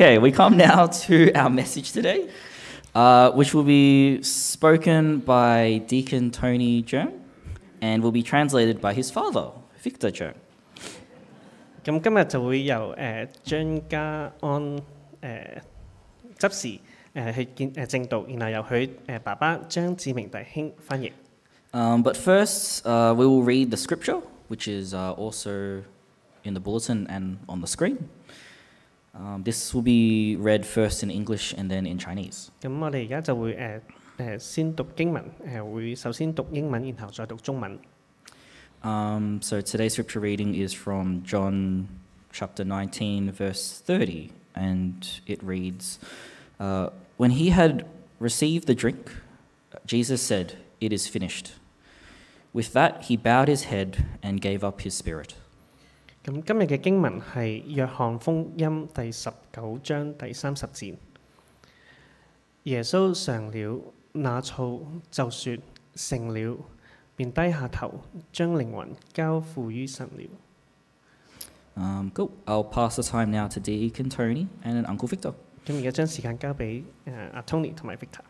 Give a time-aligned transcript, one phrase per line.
[0.00, 2.30] Okay, we come now to our message today,
[2.94, 7.18] uh, which will be spoken by Deacon Tony Jung
[7.82, 9.50] and will be translated by his father,
[9.82, 10.34] Victor Jung.
[10.38, 10.86] Eh, eh,
[11.82, 14.80] eh, 咁今日就會由誒張家安誒
[16.38, 16.80] 執事
[17.14, 21.10] 誒去見誒正道，然後由佢誒爸爸張志明弟兄翻譯。
[21.72, 25.82] Um, but first, uh, we will read the scripture, which is uh, also
[26.44, 27.98] in the bulletin and on the screen.
[29.18, 32.52] Um, this will be read first in English and then in Chinese.
[32.64, 33.08] Um,
[39.42, 41.88] so today's scripture reading is from John
[42.32, 45.98] chapter 19, verse 30, and it reads
[46.60, 47.86] uh, When he had
[48.20, 49.10] received the drink,
[49.84, 51.54] Jesus said, It is finished.
[52.52, 55.34] With that, he bowed his head and gave up his spirit.
[56.28, 60.94] 咁今日嘅经文系约翰福音》第十九章第三十节。
[62.64, 63.80] 耶稣尝了
[64.12, 65.58] 那醋，就说
[65.94, 66.58] 成了，
[67.16, 67.94] 便低下头，
[68.30, 70.06] 将灵魂交付于神
[71.74, 72.10] 了。
[72.12, 72.30] good.
[72.44, 75.32] I'll pass the time now to Dee and Tony and Uncle Victor。
[75.64, 78.26] 咁而家将时间交俾诶阿 Tony 同埋 Victor。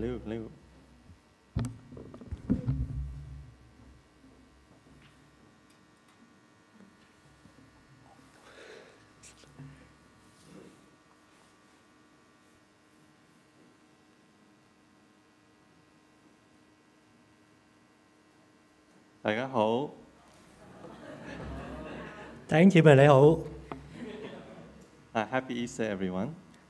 [19.34, 19.90] 家好，
[22.94, 23.46] 李虎。
[25.12, 26.28] 啊，Happy Easter, everyone！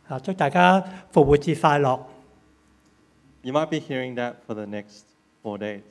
[0.08, 2.20] 啊，祝大家复活节快乐。
[3.42, 5.05] You might be hearing that for the next
[5.42, 5.83] four days.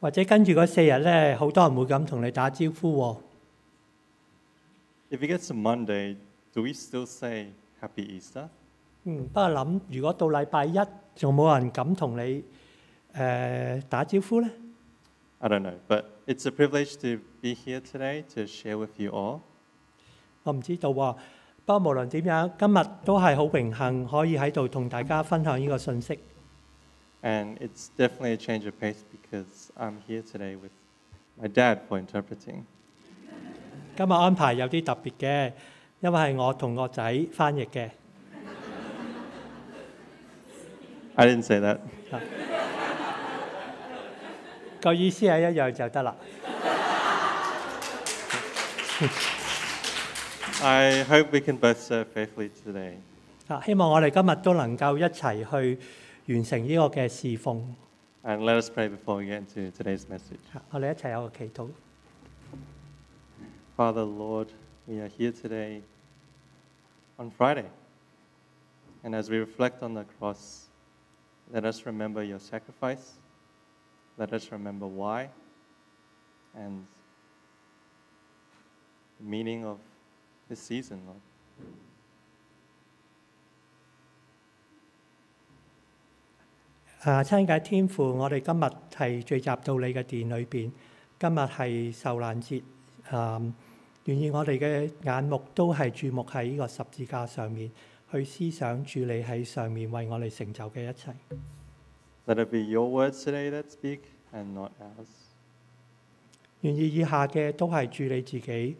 [0.00, 3.16] 或者跟住嗰四日咧，好多人會咁同你打招呼喎。
[5.10, 6.16] If it gets to Monday,
[6.54, 7.48] do we still say
[7.82, 8.46] Happy Easter?
[9.02, 10.78] 嗯，不過諗，如果到禮拜一
[11.16, 12.42] 仲冇人敢同你
[13.16, 14.48] 誒打招呼咧
[15.40, 19.40] ？I don't know, but it's a privilege to be here today to share with you all.
[20.44, 21.16] 我唔知道喎，
[21.66, 26.16] 不過無論點樣，今日都係好榮幸可以喺度同大家分享呢個信息。
[27.22, 30.70] and it's definitely a change of pace because I'm here today with
[31.40, 32.66] my dad for interpreting.
[33.98, 34.04] I
[34.54, 34.86] did
[41.18, 41.78] didn't say that.
[50.62, 52.96] I hope we can both serve faithfully today.
[56.28, 57.74] 完成呢個嘅侍奉。
[58.22, 60.40] And let us pray before we get into today's message.
[60.70, 61.70] 我哋一齊有個祈禱。
[63.76, 64.48] Father, Lord,
[64.86, 65.82] we are here today
[67.18, 67.66] on Friday.
[69.02, 70.68] And as we reflect on the cross,
[71.50, 73.14] let us remember your sacrifice.
[74.18, 75.30] Let us remember why
[76.54, 76.84] and
[79.18, 79.78] the meaning of
[80.50, 81.20] this season, Lord.
[87.02, 90.70] 啊，親愛天父，我哋今日係聚集到你嘅殿裏邊。
[91.18, 92.62] 今日係受難節，
[93.10, 93.40] 啊，
[94.04, 97.72] 願意我哋嘅眼目都係注目喺呢個十字架上面，
[98.12, 101.14] 去思想住你喺上面為我哋成就嘅一切。
[106.60, 108.76] 願意以下嘅都係住你自己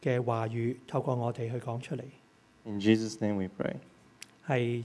[0.00, 2.04] 嘅話語，透過我哋去講出嚟。
[4.46, 4.84] 係。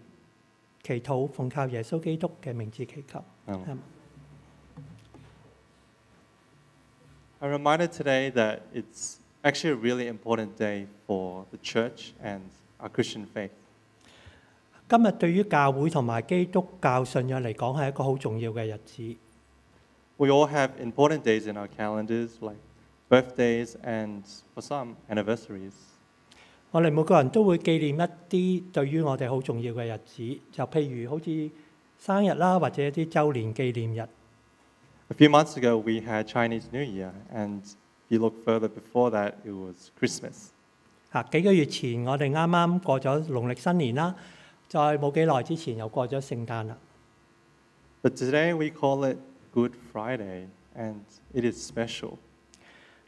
[0.84, 3.24] 祈祷，奉靠耶稣基督嘅名字祈求。
[7.42, 12.42] I reminded today that it's actually a really important day for the church and
[12.80, 13.50] our Christian faith.
[14.90, 19.16] 今日对于教会同埋基督教信仰嚟讲系一个好重要嘅日子。
[20.18, 22.58] We all have important days in our calendars, like
[23.10, 24.24] birthdays and
[24.56, 25.74] for some anniversaries.
[26.72, 31.50] 我哋每個人都會紀念一啲對於我哋好重要嘅日子，就譬如好似
[31.98, 34.10] 生日啦，或者一啲周年紀念日。
[35.12, 37.76] A few months ago, we had Chinese New Year, and if
[38.10, 40.50] you look further before that, it was Christmas。
[41.12, 41.24] 嚇！
[41.32, 44.16] 幾個月前，我哋啱啱過咗農曆新年啦，
[44.68, 46.78] 再冇幾耐之前又過咗聖誕啦。
[48.04, 49.18] But today we call it
[49.52, 51.00] Good Friday, and
[51.34, 52.18] it is special。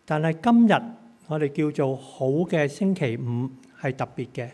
[0.08, 1.01] 但係今日。
[1.32, 3.50] 我哋叫做好嘅星期五
[3.82, 4.50] 係特別嘅。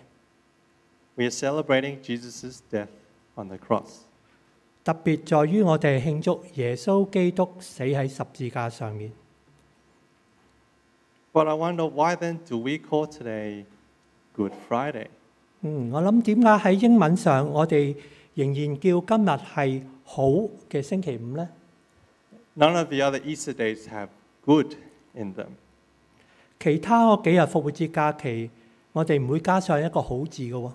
[4.83, 9.11] 特別在於我哋慶祝耶穌基督死喺十字架上面。
[15.61, 17.95] 嗯，我諗點解喺英文上我哋
[18.35, 20.23] 仍然叫今日係好
[20.69, 21.35] 嘅星期五
[25.23, 25.47] them。
[26.59, 28.49] 其他嗰幾日復活節假期，
[28.91, 30.71] 我哋唔會加上一個好字嘅喎。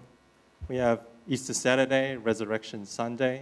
[0.69, 3.41] We have Easter Saturday, Resurrection Sunday,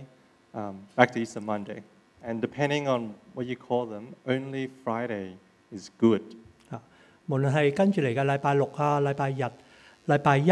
[0.97, 1.83] back to Easter Monday,
[2.27, 5.35] and depending on what you call them, only Friday
[5.71, 6.23] is good。
[6.71, 6.81] 啊，
[7.27, 9.45] 無論係跟住嚟嘅禮拜六啊、禮拜日、
[10.07, 10.51] 禮拜一，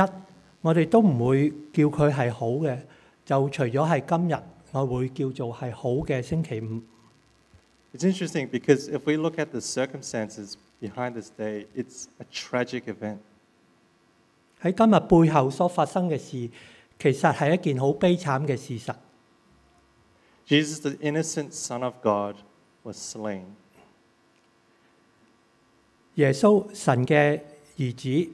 [0.60, 2.76] 我哋都唔會叫佢係好嘅。
[3.24, 4.38] 就除咗係今日，
[4.72, 6.82] 我會叫做係好嘅星期五。
[7.96, 10.56] It's interesting because if we look at the circumstances.
[10.80, 13.18] behind this day, it's a tragic event.
[14.62, 16.30] 喺今日背後所發生嘅事，
[16.98, 18.94] 其實係一件好悲慘嘅事實。
[20.46, 22.36] Jesus, the innocent Son of God,
[22.82, 23.44] was slain.
[26.14, 27.40] 耶穌神嘅
[27.76, 28.32] 兒子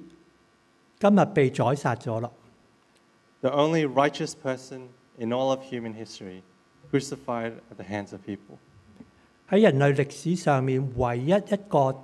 [0.99, 2.31] 今日被宰殺咗啦。
[3.43, 4.89] The only righteous person
[5.19, 6.41] in all of human history,
[6.91, 8.57] crucified at the hands of people.
[9.51, 12.03] 喺人類歷史上面，唯一一個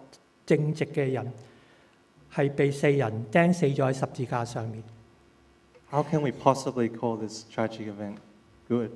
[0.57, 1.33] 正直嘅人
[2.35, 4.83] 系被四人钉死咗喺十字架上面。
[5.91, 8.17] How can we possibly call this tragic event
[8.69, 8.91] good？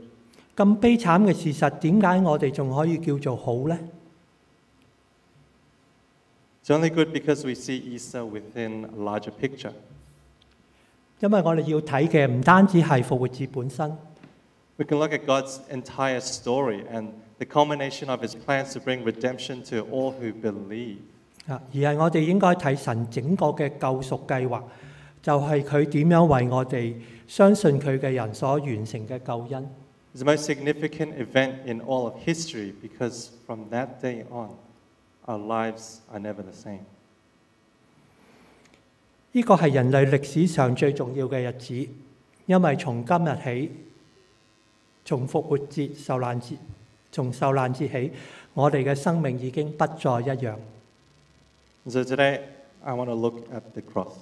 [0.56, 3.78] 咁悲惨嘅事实，点解我哋仲可以叫做好咧
[6.64, 9.72] ？It's only good because we see Isa within a larger picture。
[11.20, 13.96] 因为我哋要睇嘅唔单止系复活节本身。
[14.76, 19.62] We can look at God's entire story and the culmination of His plans to bring redemption
[19.66, 20.98] to all who believe。
[21.46, 21.61] 啊！
[21.73, 24.64] 而係我哋應該睇神整個嘅救赎计划，
[25.23, 26.94] 就係佢點樣為我哋
[27.29, 29.62] 相信佢嘅人所完成嘅救恩。
[30.17, 33.29] i t significant event in all of history，lives
[36.11, 36.79] are never the same.
[39.32, 41.88] 呢個係人類歷史上最重要嘅日子，
[42.46, 43.73] 因為從今日起，
[45.05, 46.55] 从復活節、受難節，
[47.12, 48.12] 從受難節起，
[48.55, 50.55] 我哋嘅生命已經不再一樣。
[51.86, 52.48] So today
[52.82, 54.14] I want to look at the cross.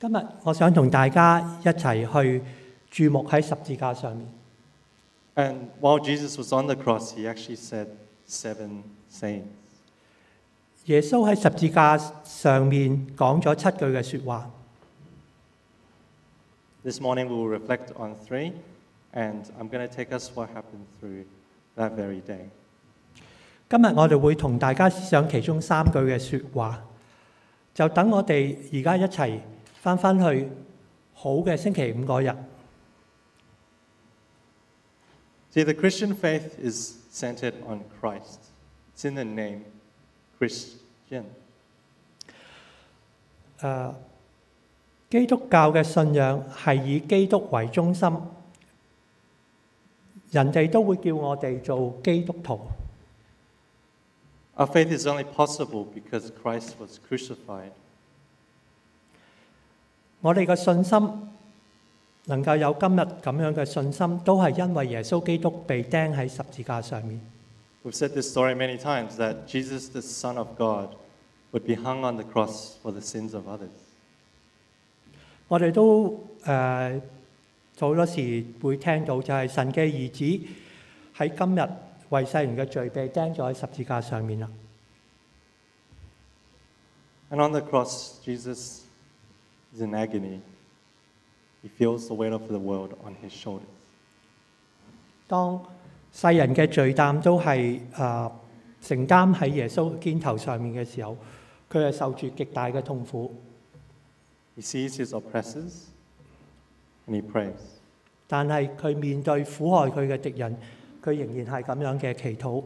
[0.00, 2.42] 今日我想同大家一齊去
[2.90, 4.26] 注目喺十字架上面。
[5.36, 7.86] And while Jesus was on the cross, he actually said
[8.28, 8.82] seven
[9.12, 9.44] sayings.
[10.86, 14.50] 耶穌喺十字架上面講咗七句嘅説話。
[16.82, 18.52] This morning we will reflect on three,
[19.12, 21.22] and I'm going to take us what happened through
[21.76, 22.48] that very day.
[23.70, 26.82] 今日我哋會同大家思其中三句嘅説話，
[27.74, 29.38] 就等我哋而家一齊
[29.82, 30.48] 翻返去
[31.12, 32.34] 好嘅星期五嗰日。
[45.10, 48.10] 基督教嘅信仰係以基督為中心，
[50.30, 52.58] 人哋都會叫我哋做基督徒。
[54.58, 57.70] Our faith is only possible because Christ was crucified.
[60.20, 61.28] 我哋嘅信心
[62.24, 67.20] 能够有今日咁样嘅信心，都系因为耶稣基督被钉喺十字架上面。
[67.84, 70.96] have said this story many times that Jesus, the Son of God,
[71.52, 73.70] would be hung on the cross for the sins of others.
[75.46, 77.00] 我哋都誒
[77.78, 80.46] 好多時會聽到就係神嘅兒子
[81.16, 81.87] 喺今日。
[82.10, 84.48] 為世人嘅罪被釘咗喺十字架上面啦。
[95.26, 95.60] 當
[96.12, 98.32] 世人嘅罪擔都係誒
[98.80, 101.14] 承擔喺耶穌肩頭上面嘅時候，
[101.70, 103.34] 佢係受住極大嘅痛苦。
[108.26, 110.56] 但係佢面對苦害佢嘅敵人。
[111.02, 112.64] 佢仍然係咁樣嘅祈禱。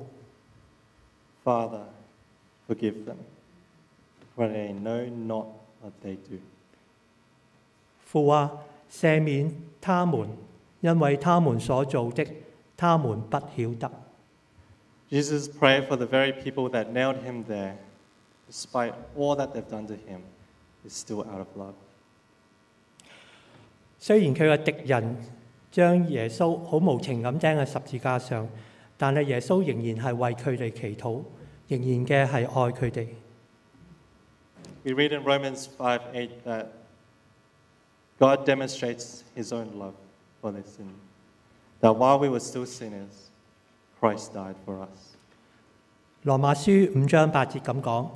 [8.05, 8.53] 父啊，
[8.91, 10.29] 赦免他們，
[10.81, 12.27] 因為他們所做的，
[12.77, 13.91] 他們不曉得。
[15.11, 15.25] him,
[20.87, 21.75] is still out of love。
[23.99, 25.17] 雖然佢嘅敵人。
[25.73, 28.47] 将耶稣好无情咁钉喺十字架上，
[28.99, 31.12] 但系耶稣仍然系为佢哋祈祷，
[31.67, 33.07] 仍然嘅系爱佢哋。
[34.85, 36.67] We read in Romans 5:8 that
[38.19, 39.95] God demonstrates His own love
[40.43, 40.93] for the sin.
[41.81, 43.33] n a t while we were still sinners,
[43.99, 45.17] Christ died for us.
[46.25, 48.11] 罗马书五章八节咁讲，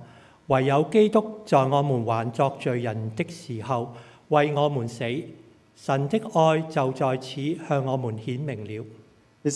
[0.48, 3.94] 唯有基督在我们还作罪人的时候
[4.28, 5.02] 为我们死。
[5.84, 6.16] This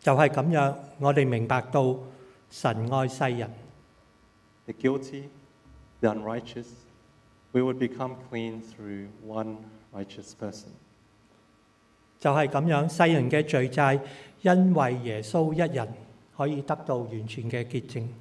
[0.00, 1.96] 就系咁样，我哋明白到
[2.50, 3.50] 神爱世人。
[4.66, 5.24] The guilty,
[6.00, 6.66] the unrighteous,
[7.52, 9.56] we would become clean through one
[9.92, 10.68] righteous person.
[12.18, 13.98] 就系咁样，世人嘅罪债，
[14.42, 15.88] 因为耶稣一人
[16.36, 18.12] 可以得到完全嘅洁净。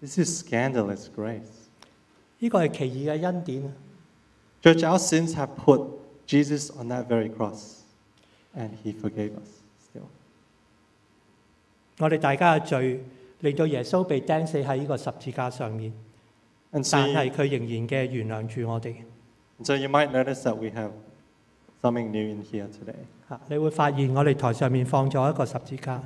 [0.00, 1.63] This is scandalous grace.
[2.44, 3.72] 呢個係奇異嘅恩典啊
[4.62, 5.82] ！Church, our sins have put
[6.26, 7.80] Jesus on that very cross,
[8.54, 9.48] and He forgave us.
[9.80, 10.02] still.
[10.04, 10.06] Still，
[12.00, 13.02] 我哋大家嘅罪
[13.40, 15.90] 令到耶穌被釘死喺呢個十字架上面，
[16.70, 18.94] 但係佢仍然嘅原諒住我哋。
[19.62, 20.90] So you might notice that we have
[21.80, 23.06] something new in here today.
[23.30, 26.02] 嚇，你會發現我哋台上面放咗一個十字架。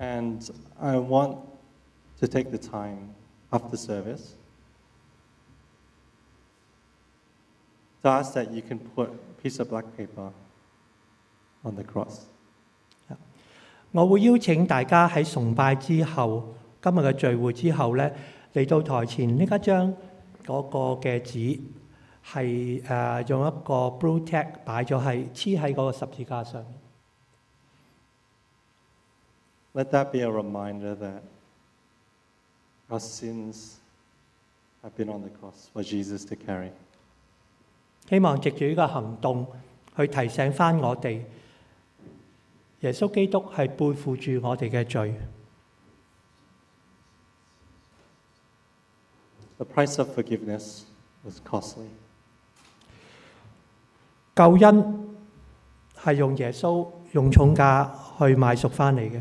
[0.00, 1.36] And I want
[2.20, 3.10] to take the time
[3.50, 4.36] after service.
[8.06, 10.30] that you can put a piece of black paper
[11.64, 12.20] on the cross。
[13.92, 18.14] 我會邀請大家喺崇拜之後，今日嘅聚會之後咧，
[18.52, 19.94] 嚟到台前拎一張
[20.44, 21.60] 嗰個嘅紙，
[22.24, 24.60] 係誒用一個 blue tag
[29.74, 31.20] Let that be a reminder that
[32.90, 33.76] our sins
[34.82, 36.70] have been on the cross for Jesus to carry.
[38.08, 39.46] 希望藉住呢个行动
[39.96, 41.22] 去提醒翻我哋，
[42.80, 45.12] 耶稣基督系背负住我哋嘅罪。
[49.58, 50.82] The price of forgiveness
[51.24, 51.86] was costly.
[54.36, 55.16] 救恩
[56.04, 59.20] 系用耶稣用重价去买赎翻嚟嘅。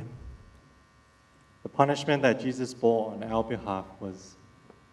[1.64, 4.34] The punishment that Jesus bore on our behalf was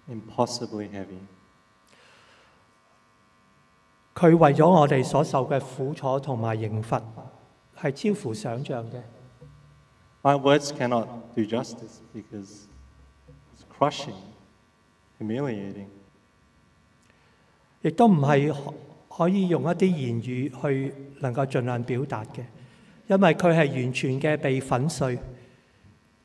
[0.08, 1.18] impossibly heavy.
[4.14, 7.00] 佢為咗我哋所受嘅苦楚同埋刑罰，
[7.76, 9.00] 係超乎想象嘅，
[17.80, 18.54] 亦都唔係
[19.08, 22.44] 可以用一啲言語去能夠盡量表達嘅，
[23.08, 25.16] 因為佢係完全嘅被粉碎，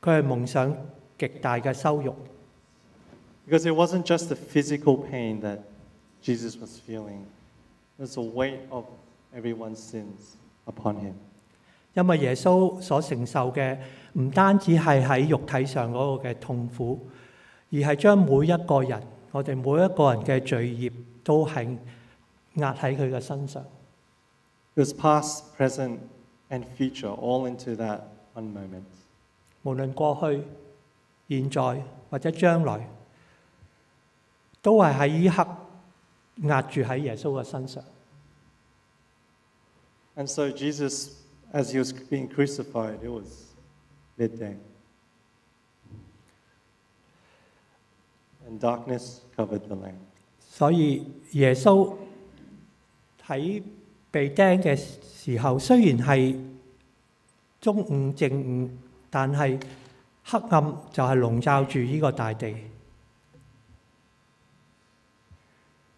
[0.01, 0.75] 佢係夢想
[1.17, 2.13] 極大嘅羞辱。
[7.98, 8.86] there's a weight of
[9.36, 10.38] everyone's sins
[10.68, 11.16] upon him.
[24.75, 26.00] was past, present,
[26.50, 28.84] and future all into that one moment。
[29.63, 30.44] 無論過去、
[31.27, 32.88] 現在或者將來，
[34.62, 35.58] 都係喺呢刻。
[36.44, 37.84] 压住喺耶稣嘅身上。
[40.25, 40.51] 所以
[51.34, 51.94] 耶稣
[53.24, 53.62] 喺
[54.10, 56.41] 被钉嘅时候，虽然系
[57.60, 58.70] 中午正午，
[59.10, 59.60] 但系
[60.24, 62.56] 黑暗就系笼罩住呢个大地。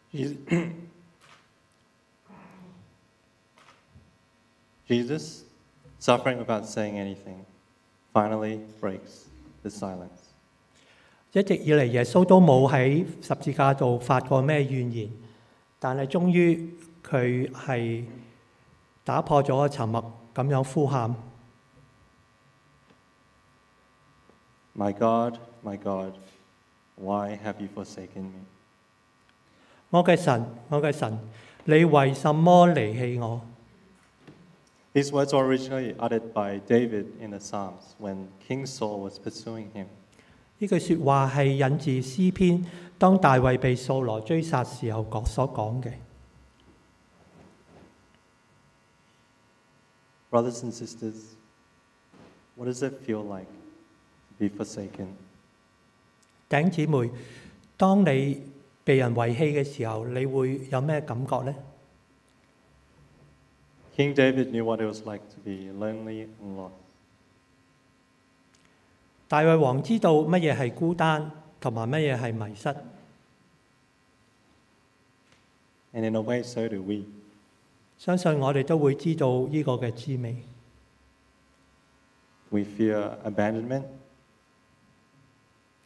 [4.88, 5.44] Jesus,
[6.00, 7.46] suffering without saying anything,
[8.12, 9.26] finally breaks
[9.64, 10.32] the silence.
[11.32, 15.10] 一直以嚟，耶穌都冇喺十字架度發過咩怨言，
[15.78, 16.74] 但係終於
[17.08, 18.04] 佢係
[19.04, 21.14] 打破咗沉默，咁樣呼喊
[24.76, 26.14] ：My God, my God,
[26.96, 28.32] why have you forsaken me？
[29.92, 31.20] 我嘅神，我嘅神，
[31.64, 33.42] 你為什麼離棄我？
[40.60, 42.64] 呢句说話係引自詩篇，
[43.00, 45.94] 當大衛被扫羅追殺時候所講嘅。
[50.30, 50.72] 兄
[56.70, 57.10] 弟姊妹，
[57.76, 58.49] 當你
[58.90, 61.56] 被人遺棄嘅時候，你會有咩感覺咧？
[69.28, 71.32] 大衛王知道乜嘢係孤單，
[71.62, 72.76] 同埋乜嘢係迷失。
[77.96, 80.38] 相信我哋都會知道呢個嘅滋味。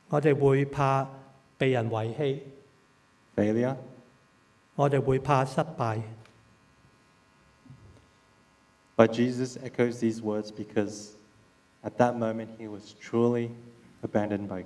[0.08, 1.10] 我哋會怕
[1.58, 2.40] 被人遺棄。
[3.36, 3.74] But
[9.12, 11.16] Jesus echoes these words because
[11.84, 13.50] at that moment he was truly
[14.04, 14.62] abandoned by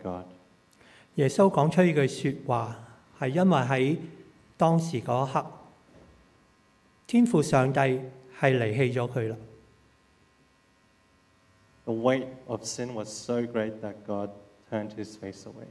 [11.86, 14.30] The weight of sin was so great that God
[14.70, 15.64] turned his face away.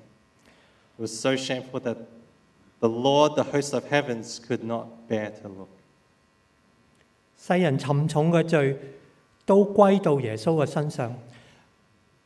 [0.99, 1.99] It was so shameful that
[2.81, 5.69] the Lord, the host of heavens, could not bear to look.
[7.39, 8.77] 世人沉重嘅罪
[9.47, 11.15] 都歸到耶穌嘅身上，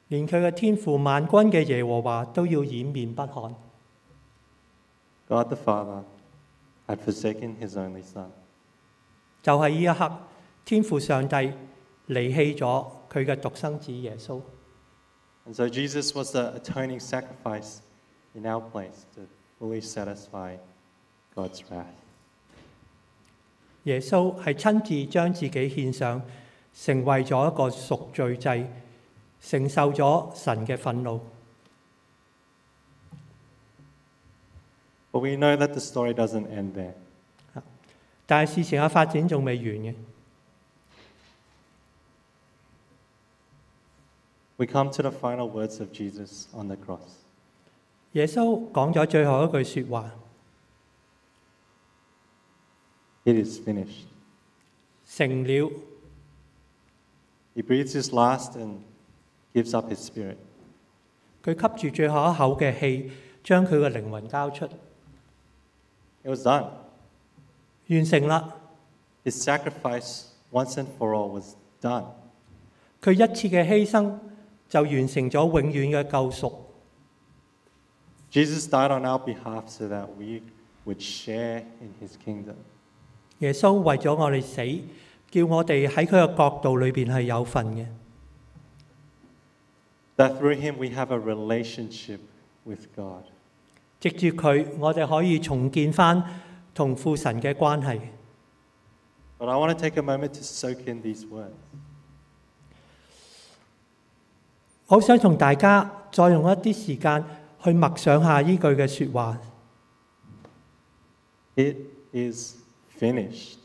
[0.09, 3.54] 連佢嘅天父萬軍嘅耶和華都要掩面不看。
[5.28, 6.02] God the Father
[6.88, 8.30] had forsaken His only Son。
[9.42, 10.12] 就係呢一刻，
[10.64, 14.40] 天父上帝離棄咗佢嘅獨生子耶穌。
[15.47, 17.78] And so Jesus was the atoning sacrifice
[18.35, 19.23] in our place to
[19.61, 20.57] fully satisfy
[21.37, 21.83] God's wrath.
[21.83, 21.99] wrath。
[23.85, 26.23] 耶穌係親自將自己獻上，
[26.75, 28.71] 成為咗一個贖罪祭，
[29.40, 31.21] 承受咗神嘅憤怒。
[35.12, 36.93] But we know that the story doesn't end there。
[38.26, 39.95] 但係事情嘅發展仲未完嘅。
[44.57, 47.17] We come to the final words of Jesus on the cross.
[48.12, 50.11] 耶稣讲咗最后一句说话
[53.25, 54.05] it is finished
[55.07, 55.71] 成了
[57.55, 58.79] he breathes his last and
[59.55, 60.37] gives up his spirit
[61.45, 63.12] 佢吸住最后一口嘅气
[63.45, 66.67] 将佢嘅灵魂交出 it was done
[67.88, 68.52] 完成啦
[69.25, 72.04] his sacrifice once and for all was done
[73.00, 74.19] 佢一次嘅牺牲
[74.69, 76.70] 就完成咗永远嘅救赎
[78.30, 80.40] Jesus died on our behalf so that we
[80.84, 82.54] would share in his kingdom.
[83.40, 83.56] That
[90.38, 92.21] through him we have a relationship
[92.64, 93.25] with God.
[94.02, 94.25] but
[99.49, 101.56] I want to take a moment to soak in these words.
[104.86, 107.25] 我想同大家再用一啲時間。
[107.66, 108.62] it
[112.14, 112.56] is
[112.88, 113.58] finished.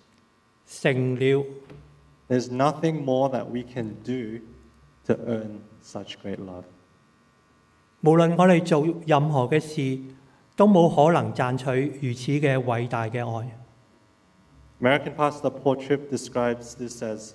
[2.27, 4.41] There's nothing more that we can do
[5.05, 6.65] to earn such great love.
[14.81, 17.34] American pastor Paul Tripp describes this as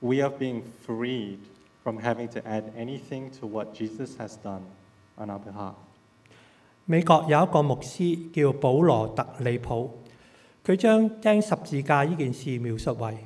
[0.00, 1.40] we are being freed
[1.84, 4.66] from having to add anything to what Jesus has done.
[5.26, 5.74] 比克，
[6.84, 9.98] 美國有一個牧師叫保羅·特利普，
[10.64, 13.18] 佢將釘十字架呢件事描述為：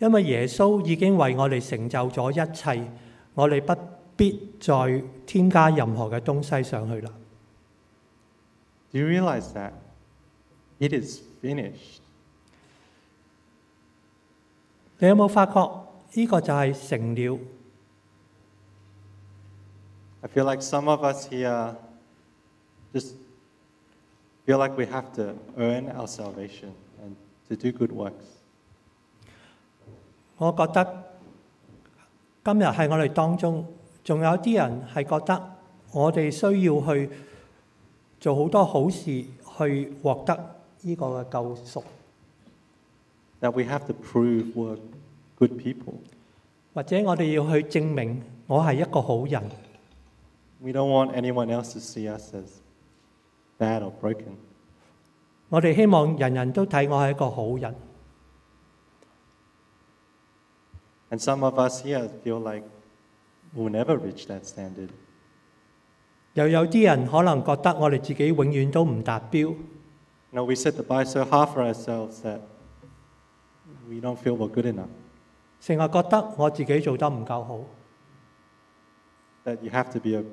[0.00, 2.90] 因為耶穌已經為我哋成就咗一切，
[3.34, 3.80] 我哋不
[4.16, 7.12] 必再添加任何嘅東西上去啦。
[8.90, 9.00] 你
[15.08, 15.60] 有冇發覺
[16.20, 17.38] 呢個就係成了？
[20.24, 21.76] I feel like some of us here
[22.94, 23.14] just
[24.46, 26.72] feel like we have to earn our salvation
[27.04, 27.14] and
[27.50, 28.24] to do good works.
[30.38, 31.04] 我覺得
[32.42, 33.66] 今日喺我哋當中，
[34.02, 35.56] 仲有啲人係覺得
[35.92, 37.10] 我哋需要去
[38.18, 41.82] 做好多好事去獲得呢個嘅救贖。
[43.42, 44.78] That we have to prove we're
[45.36, 45.96] good people，
[46.72, 49.42] 或者我哋要去證明我係一個好人。
[50.64, 52.62] we don't want anyone else to see us as
[53.58, 54.38] bad or broken.
[61.10, 62.64] And some of us here feel like
[63.52, 64.90] we'll never reach that standard.
[66.32, 69.54] 又有啲人可能覺得我哋自己永遠都唔達標。
[70.32, 72.40] No, we set the bar so high for ourselves that
[73.88, 74.88] we don't feel we're good enough.
[75.60, 77.60] 成日覺得我自己做得唔夠好。
[79.44, 80.24] That you have to be a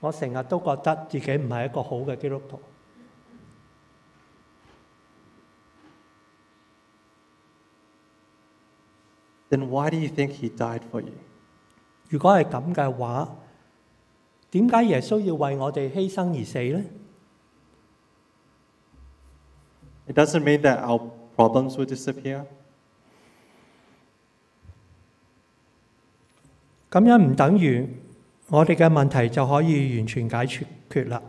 [0.00, 2.58] 我成日都覺得自己唔係一個好嘅基督徒。
[9.50, 10.50] 如果係
[12.44, 13.36] 咁嘅話，
[14.52, 16.58] 點解耶穌要為我哋犧牲而死
[21.84, 22.46] disappear。
[26.90, 27.98] 咁樣唔等於？
[28.52, 31.22] 我哋嘅問題就可以完全解決決啦。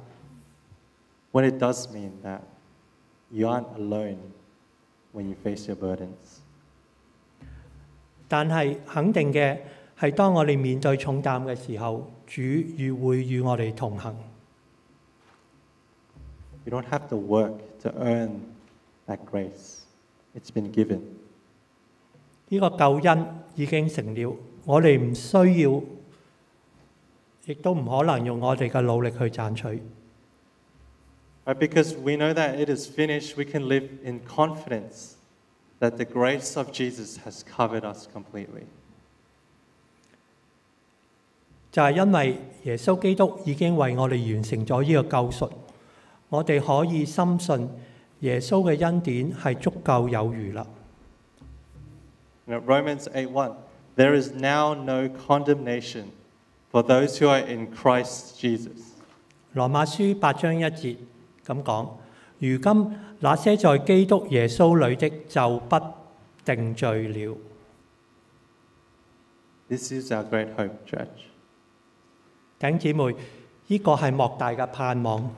[8.27, 9.59] 但係肯定嘅
[9.99, 14.13] 係，當我哋面對重擔嘅時候，主與會與我哋同行。
[14.15, 14.23] 呢
[22.59, 25.81] 個救恩已經成了，我哋唔需要。
[27.45, 29.81] 亦都唔可能用我哋嘅努力去赚取，
[41.71, 45.51] 就系因为耶稣基督已经为我哋完成咗呢个救赎，
[46.29, 47.69] 我哋可以深信
[48.19, 50.67] 耶稣嘅恩典系足够有余啦。
[52.47, 53.53] Romans eight one
[53.95, 56.05] there is now no condemnation。
[56.71, 58.77] for those who are Christ Jesus。
[59.53, 60.95] in 罗马书八章一节
[61.45, 61.97] 咁讲：，
[62.39, 65.75] 如今那些在基督耶稣里的，就不
[66.45, 67.35] 定罪了。
[69.67, 69.99] 弟兄
[72.79, 73.13] 姐妹，
[73.67, 75.29] 呢个系莫大嘅盼望。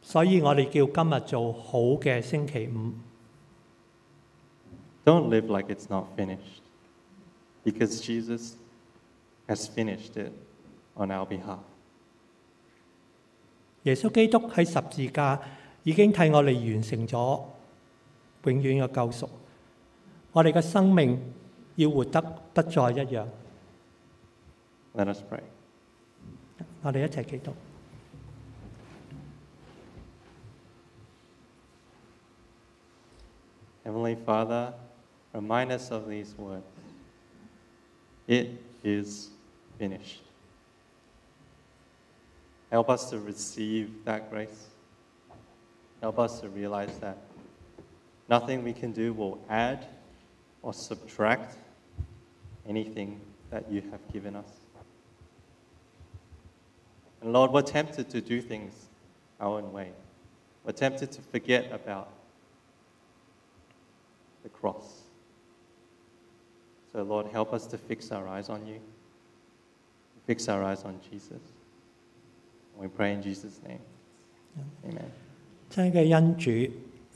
[0.00, 2.92] 所以我哋叫今日做好嘅星期五。
[5.08, 6.62] Don't live like it's not finished,
[7.64, 8.56] because Jesus
[9.48, 10.32] has finished it
[10.96, 11.60] on our behalf.
[13.84, 15.40] 耶穌基督喺十字架
[15.84, 17.40] 已經替我哋完成咗
[18.50, 19.28] 永遠嘅救贖，
[20.32, 21.20] 我哋嘅生命
[21.76, 22.20] 要活得
[22.52, 23.24] 不再一樣。
[24.94, 25.22] Let us
[33.84, 34.85] Heavenly Father。
[35.36, 36.64] Remind us of these words.
[38.26, 38.50] It
[38.82, 39.28] is
[39.78, 40.22] finished.
[42.70, 44.68] Help us to receive that grace.
[46.00, 47.18] Help us to realize that
[48.30, 49.86] nothing we can do will add
[50.62, 51.56] or subtract
[52.66, 53.20] anything
[53.50, 54.48] that you have given us.
[57.20, 58.72] And Lord, we're tempted to do things
[59.38, 59.90] our own way.
[60.64, 62.08] We're tempted to forget about
[64.42, 65.02] the cross.
[66.96, 68.78] The Lord help us to fix our eyes on you
[70.26, 71.42] fix our eyes on Jesus
[72.80, 73.80] We pray in Jesus name
[75.68, 76.50] 真嘅恩主，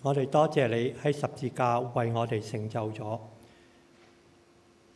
[0.02, 3.18] 我哋多谢你喺十字架为我哋成就咗。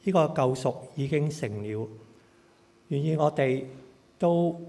[0.03, 1.89] 呢个救赎已经成了
[2.89, 3.65] 愿意我哋
[4.19, 4.61] 都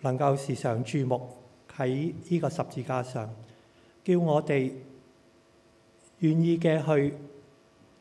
[0.00, 1.28] 能够时常注目
[1.74, 3.34] 喺呢个十字架上
[4.04, 4.72] 叫我哋
[6.18, 7.14] 愿意嘅去。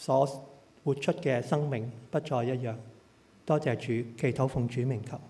[0.00, 0.24] 所
[0.82, 2.74] 活出嘅生命不再一样。
[3.44, 5.20] 多谢主，祈祷奉主名求。